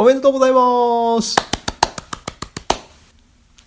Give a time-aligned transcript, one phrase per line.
[0.00, 1.34] おめでとうございます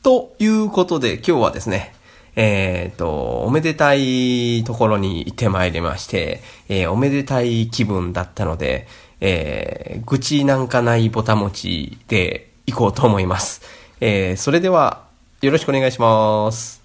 [0.01, 1.93] ということで今日はですね、
[2.37, 6.39] えっ、ー、と、おめでたいところに行ってまいりまして、
[6.69, 8.87] えー、おめでたい気分だったので、
[9.19, 13.61] えー、愚痴なんかないぼたもちで行こうと思います。
[13.99, 15.03] えー、それでは、
[15.41, 16.80] よろしくお願いします。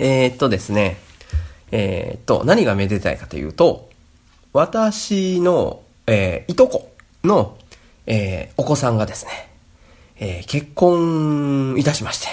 [0.00, 0.96] えー、っとですね、
[1.70, 3.90] えー、っと、何がめでたいかというと、
[4.54, 6.90] 私の、えー、いとこ
[7.22, 7.56] の、
[8.06, 9.30] えー、お子さんがですね、
[10.16, 12.28] えー、結婚いたしまして、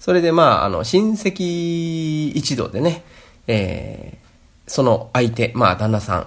[0.00, 3.04] それでまあ、あの、親戚一同でね、
[3.46, 6.26] えー、その相手、まあ、旦那さん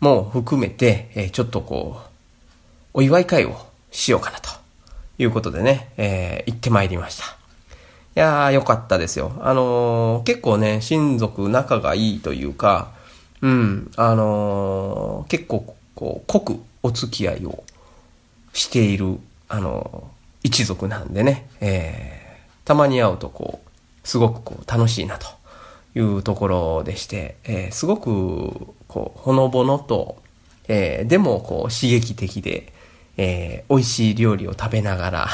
[0.00, 2.08] も含めて、えー、ちょっとこう、
[2.92, 3.56] お祝い会を
[3.90, 4.50] しようかなと
[5.18, 7.39] いうことでね、えー、行ってまいりました。
[8.16, 9.32] いやー、よかったですよ。
[9.40, 12.92] あのー、結構ね、親族仲がいいというか、
[13.40, 17.62] うん、あのー、結構、こう、濃くお付き合いを
[18.52, 25.28] している、あのー、一族なんでね、えー、たまに会うとこう、すごくこう、楽しいなと
[25.94, 30.20] いうところでして、えー、すごく、こう、ほのぼのと、
[30.66, 32.72] えー、でもこう、刺激的で、
[33.16, 35.28] えー、美味しい料理を食べながら、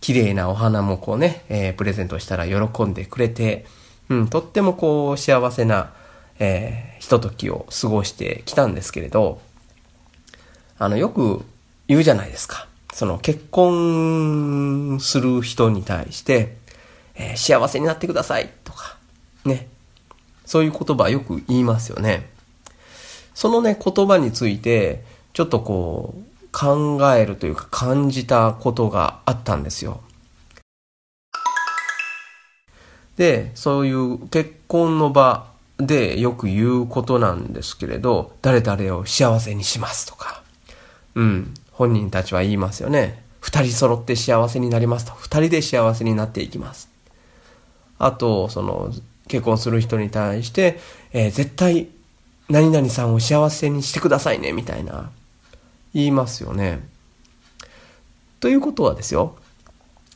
[0.00, 3.66] 綺麗なお花もこうね、えー、プレゼントしたら喜んでくれて、
[4.08, 5.92] うん、とってもこう幸せな、
[6.38, 9.40] えー、ひとときを過ごしてきたんですけれど、
[10.78, 11.44] あの、よく
[11.88, 12.68] 言うじゃないですか。
[12.94, 16.56] その結婚する人に対して、
[17.14, 18.96] えー、幸せになってくださいとか、
[19.44, 19.68] ね。
[20.46, 22.30] そういう言葉よく言いますよね。
[23.34, 30.00] そのね、言葉について、ちょっとこう、考えるというか感じたことがあったんですよ。
[33.16, 40.42] で、そういう結婚の場でよく言うことなんですけれど、誰々を幸せにしますとか、
[41.14, 43.22] うん、本人たちは言いますよね。
[43.40, 45.12] 二人揃って幸せになりますと。
[45.12, 46.88] 二人で幸せになっていきます。
[48.00, 48.92] あと、その、
[49.28, 50.80] 結婚する人に対して、
[51.12, 51.88] えー、絶対、
[52.48, 55.10] 何々さんを幸せにしてくださいね、みたいな。
[55.94, 56.80] 言いますよね。
[58.40, 59.36] ということはですよ、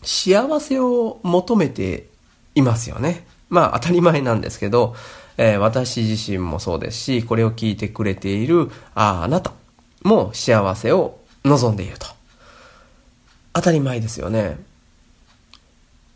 [0.02, 2.06] 幸せを求めて
[2.54, 3.26] いますよね。
[3.48, 4.94] まあ当たり前なんですけど、
[5.36, 9.52] えー、私自身もそうですし、これを聞いてくれている、ああ、あなた
[10.02, 12.06] も幸せを望んでいると。
[13.52, 14.58] 当たり前ですよね。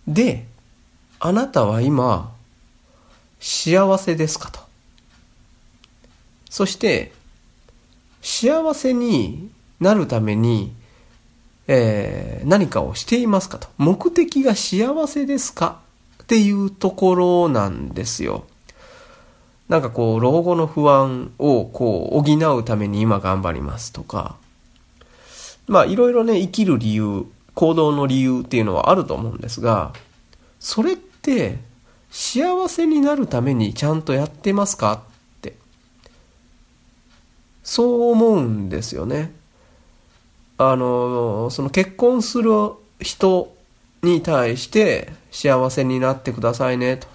[0.07, 0.47] で、
[1.19, 2.33] あなたは今、
[3.41, 4.61] 幸せですかと。
[6.49, 7.13] そして、
[8.29, 10.75] 幸せになるために、
[11.69, 13.69] えー、何かをしていますかと。
[13.79, 15.79] 目的が幸せですか？
[16.25, 18.45] っていうところなんですよ。
[19.69, 24.35] なんかこう、老後の不安をこう、補うために今頑張りますとか、
[25.69, 29.93] まあいろいろね、生きる理由、行動の理由っていうのはあると思うんですが、
[30.59, 31.59] それって
[32.11, 35.05] 幸せになるためにちゃんとやってますか？
[37.67, 39.33] そう思うんですよね。
[40.57, 42.53] あの、その結婚する
[43.01, 43.53] 人
[44.05, 47.09] に対して幸せになってくださいねと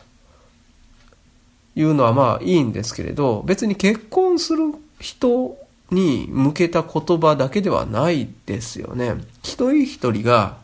[1.73, 5.57] いうのはまあいいんですけれど、別に結婚する人
[5.89, 9.15] に向けた言葉だけではないですよね。
[9.43, 10.57] 一人一人が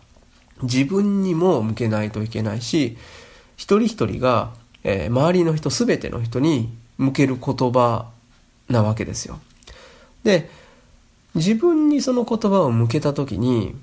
[0.64, 2.98] 自分にも向けないといけないし、
[3.56, 4.52] 一人一人が、
[4.84, 8.08] えー、周りの人、すべての人に向ける言葉
[8.68, 9.40] なわけですよ。
[10.24, 10.50] で、
[11.36, 13.76] 自分にその言葉を向けた時に、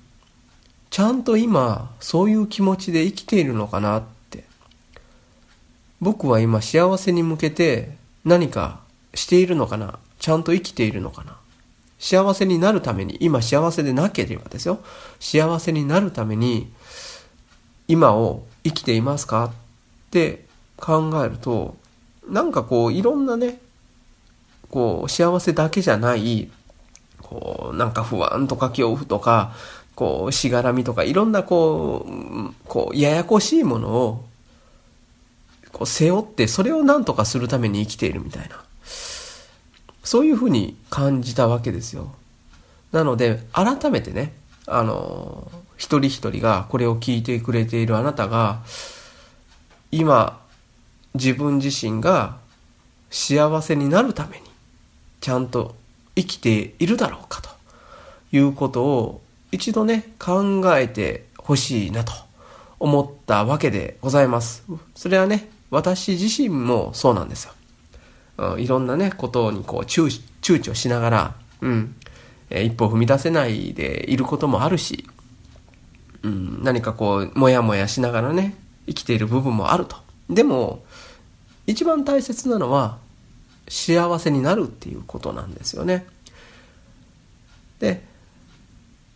[0.91, 4.45] ちゃんと今、そういう気持ちで生きているのかなって。
[6.01, 8.81] 僕は今幸せに向けて何か
[9.15, 11.37] しているのかなちゃんと生きているのかな
[11.99, 14.81] 幸せになるために、今幸せでなければですよ。
[15.21, 16.71] 幸せになるために、
[17.89, 19.53] 今を生きていますかっ
[20.11, 20.45] て
[20.77, 21.77] 考えると、
[22.29, 23.59] なんかこう、いろんなね、
[24.75, 26.51] こう、幸せだけじゃない、
[27.23, 29.53] こう、なんか不安とか恐怖とか、
[29.95, 34.25] こう、しがらみとか、いろんなこう、こう、ややこしいものを、
[35.71, 38.65] こう、背負って、それを何とかするために生きているみたいな。
[40.03, 42.13] そういうふうに感じたわけですよ。
[42.91, 44.33] なので、改めてね、
[44.67, 48.65] あの、一人一人がこれを聞いてくれているあなたが、
[49.93, 50.41] 今、
[51.15, 52.39] 自分自身が
[53.13, 54.54] 幸せになるために
[55.25, 55.75] ちゃんと
[56.15, 57.49] 生きているだろうかと
[58.31, 59.23] いうことを
[59.53, 62.13] 一度ね考えてほしいなと
[62.79, 64.65] 思ったわけでございます。
[64.95, 67.53] それはね私自身もそうなんですよ、
[68.37, 70.11] うん、いろんなねことにこう躊
[70.43, 71.95] 躇しながら、うん
[72.51, 75.07] え一歩踏み出せないでいることもあるし、
[76.23, 78.55] うん、何かこうモヤモヤしながらね
[78.87, 79.97] 生きている部分もあると。
[80.29, 80.85] でも
[81.67, 82.99] 一番大切なのは
[83.69, 86.07] 幸せになるっていうことなんですよね。
[87.79, 88.03] で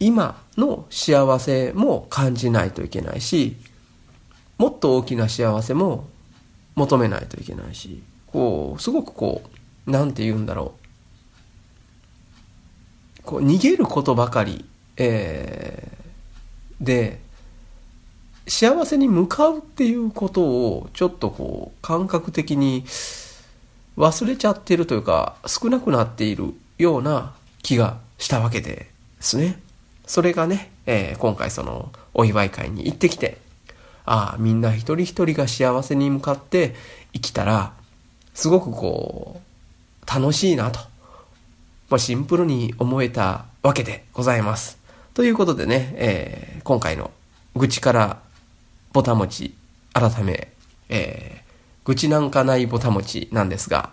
[0.01, 3.57] 今の幸せも感じないといけないし
[4.59, 6.09] もっと大きな幸せも
[6.75, 9.43] 求めないといけないしこうすごくこ
[9.87, 10.89] う何て言うんだろう。
[13.25, 14.65] こう逃げることばかり、
[14.97, 17.21] えー、で
[18.47, 22.85] 幸せに向かうっていうことをちょっとこう感覚的に
[23.99, 28.89] 忘れちゃってるというか少なくなっているような気がしたわけで
[29.21, 29.61] すね。
[30.07, 33.39] それがね、えー、今回そのお祝い会に行ってきて、
[34.07, 36.75] ああ、みんな一人一人が幸せに向かって
[37.13, 37.75] 生きたら、
[38.33, 40.79] すごくこう、楽しいなと、
[41.91, 44.79] まあ、シンプルに思えたわけでございます。
[45.13, 47.11] ということでね、えー、今回の
[47.55, 48.23] 愚痴から
[48.93, 49.55] ぼたもち
[49.93, 50.49] 改め、
[50.89, 51.48] えー、
[51.89, 53.93] 愚痴なんかないぼたもちなんですが、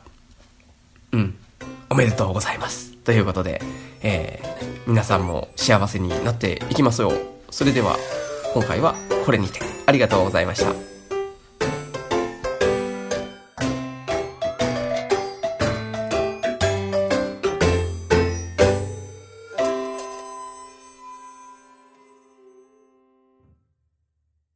[1.14, 1.38] うん、
[1.90, 2.92] おめでとうございます。
[2.98, 3.62] ということで、
[4.02, 7.14] えー、皆さんも幸せになっていきますよ。
[7.50, 7.96] それでは、
[8.54, 8.96] 今回は
[9.26, 10.95] これにてありがとうございました。